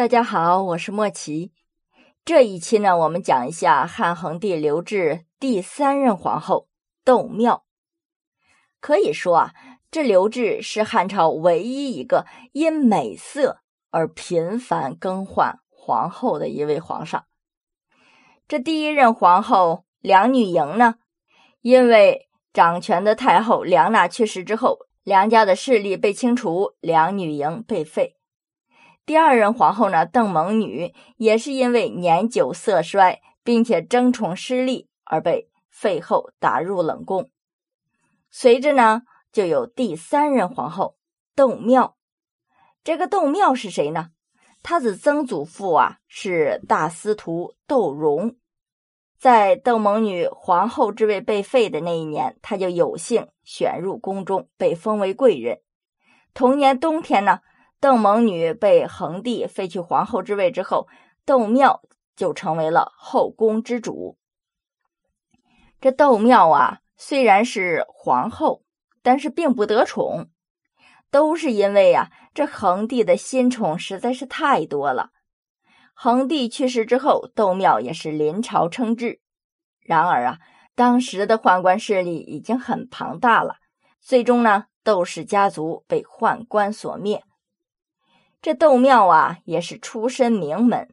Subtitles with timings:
[0.00, 1.52] 大家好，我是莫奇。
[2.24, 6.68] 这一期呢，我们讲一下汉恒帝刘志第三任皇后
[7.04, 7.66] 窦妙。
[8.80, 9.52] 可以说啊，
[9.90, 13.60] 这刘志是汉朝唯一一个因美色
[13.90, 17.26] 而频繁更换皇后的一位皇上。
[18.48, 20.94] 这第一任皇后梁女莹呢，
[21.60, 28.16] 因为掌权的太后梁娜去世之后，梁家的势力被清除，梁女莹被废。
[29.06, 37.28] 第二任皇后呢，邓蒙女也是因为年久色衰，并且争宠失利而被废后打入冷宫。
[38.30, 40.96] 随着呢，就有第三任皇后
[41.34, 41.96] 窦妙。
[42.84, 44.10] 这个窦妙是谁呢？
[44.62, 48.36] 他的曾祖父啊是大司徒窦融。
[49.18, 55.60] 在邓蒙女皇后之位被废的那一年，他就有幸选入宫中，被封为贵人。
[56.32, 57.40] 同年冬天呢。
[57.80, 60.86] 邓蒙女被恒帝废去皇后之位之后，
[61.24, 61.80] 窦妙
[62.14, 64.18] 就成为了后宫之主。
[65.80, 68.62] 这窦妙啊，虽然是皇后，
[69.02, 70.28] 但是并不得宠，
[71.10, 75.08] 都是因为啊，这恒帝的新宠实在是太多了。
[75.94, 79.22] 恒帝去世之后，窦妙也是临朝称制。
[79.80, 80.38] 然而啊，
[80.74, 83.56] 当时的宦官势力已经很庞大了，
[84.02, 87.24] 最终呢，窦氏家族被宦官所灭。
[88.42, 90.88] 这窦妙啊，也是出身名门。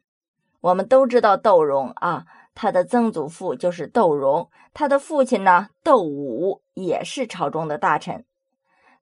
[0.60, 8.24] 我们都知道窦融啊，他的曾祖父就是窦融，他的父亲呢，窦武也是朝中的大臣。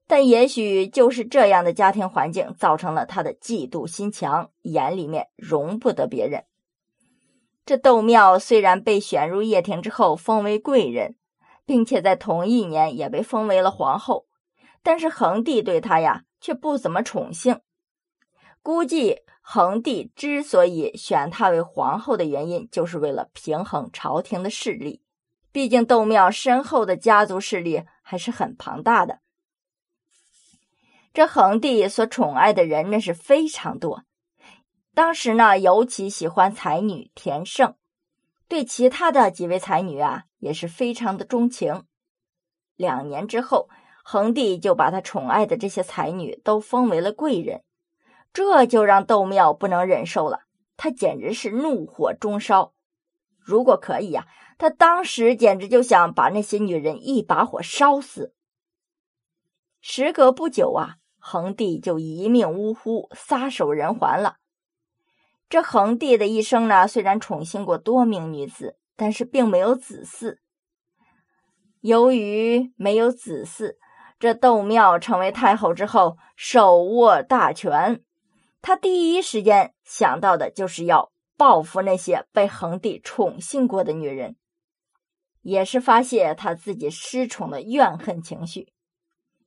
[0.07, 6.45] 但也许就是这样的家庭环境，造成了他的嫉妒心强，眼里面容不得别人。
[7.65, 11.15] 这窦妙虽然被选入掖庭之后封为贵人，
[11.65, 14.25] 并且在同一年也被封为了皇后，
[14.81, 17.59] 但是恒帝对他呀，却不怎么宠幸。
[18.67, 25.01] 估计恒帝之所以选她为皇后的原因，就是为了平衡朝廷的势力。
[25.53, 29.19] 毕竟窦庙身后的家族势力还是很庞大的。
[31.13, 34.03] 这恒帝所宠爱的人那是非常多。
[34.93, 37.75] 当时呢，尤其喜欢才女田胜，
[38.49, 41.85] 对其他的几位才女啊也是非常的钟情。
[42.75, 43.69] 两年之后，
[44.03, 47.63] 恒帝就把他宠爱的这些才女都封为了贵人。
[48.33, 50.41] 这就让窦妙不能忍受了，
[50.75, 52.73] 他简直是怒火中烧。
[53.39, 54.27] 如果可以呀，
[54.57, 58.33] 他当时简直就想把那些女人一把火烧死。
[59.79, 64.37] 时隔不久啊，恒帝就一命呜呼，撒手人寰了。
[65.49, 70.39] 这恒帝的一生呢，虽然宠幸过多名女子，但是并没有子嗣。
[71.79, 73.75] 由于没有子嗣，
[74.19, 78.03] 这窦妙成为太后之后，手握大权。
[78.61, 84.35] 他第一时间想到的就是要报复那些被恒帝宠幸过的女人，
[85.41, 88.73] 也是发泄他自己失宠的怨恨情绪。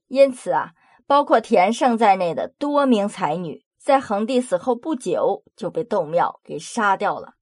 [0.08, 0.72] 因此啊，
[1.06, 7.34] 包括田胜在内的多名才女，在恒帝死后不久就被窦庙给杀掉了。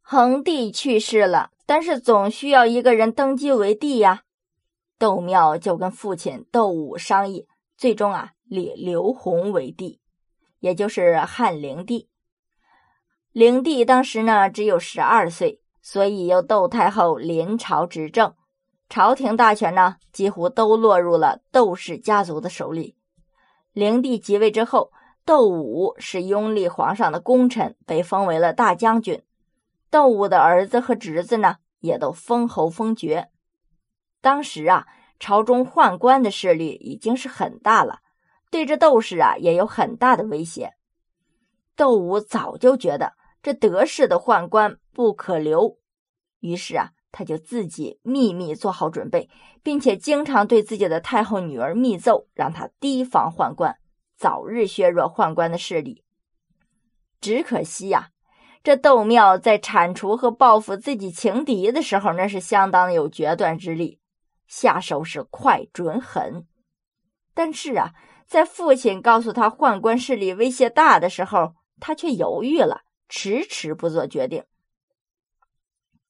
[0.00, 4.22] 恒帝去世了，但是总需要一个人登基为帝呀。
[4.98, 10.00] 窦庙就跟父亲窦武商议，最终啊立刘弘为帝。
[10.64, 12.08] 也就是汉灵帝，
[13.32, 18.34] 灵帝当时呢只有十二岁，所以由窦太后临朝执政，
[18.88, 22.96] 朝廷大权呢几乎都落入了窦氏家族的手里。
[23.74, 24.90] 灵帝即位之后，
[25.26, 29.22] 窦武是拥立皇上的功臣，被封为了大将军。
[29.90, 33.28] 窦武的儿子和侄子呢也都封侯封爵。
[34.22, 34.86] 当时啊，
[35.20, 38.00] 朝中宦官的势力已经是很大了。
[38.54, 40.74] 对这窦氏啊也有很大的威胁。
[41.74, 45.76] 窦武早就觉得这得势的宦官不可留，
[46.38, 49.28] 于是啊，他就自己秘密做好准备，
[49.64, 53.76] 并且经常对自己的太后女儿密奏，让她提防宦官，
[54.16, 56.04] 早日削弱宦官的势力。
[57.20, 58.10] 只可惜呀，
[58.62, 63.98] 这窦庙在铲除和报复自己情敌的时候，那是相当有决断之力，
[64.46, 66.46] 下手是快准狠。
[67.34, 67.92] 但是啊。
[68.26, 74.44] 在父亲告诉他宦官势力威胁大的时候，他却犹豫了，迟迟不做决定。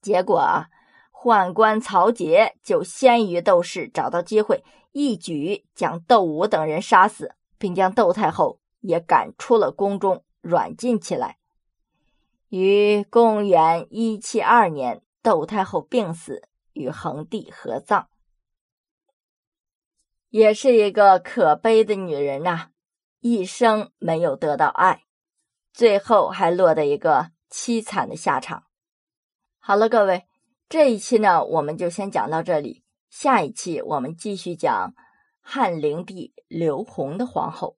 [0.01, 0.69] 结果啊，
[1.13, 4.63] 宦官曹节就先于窦氏找到机会，
[4.93, 11.39] 一举将窦武等人杀死，并将窦太后也赶出了宫中，软禁起来。
[12.49, 16.43] 于公元一七二年，窦太后病死，
[16.75, 18.09] 与恒帝合葬。
[20.35, 22.71] 也是一个可悲的女人呐，
[23.21, 25.05] 一生没有得到爱，
[25.73, 28.65] 最后还落得一个凄惨的下场。
[29.61, 30.25] 好了，各位，
[30.69, 32.83] 这一期呢，我们就先讲到这里。
[33.09, 34.97] 下一期我们继续讲
[35.41, 37.77] 汉灵帝刘宏的皇后。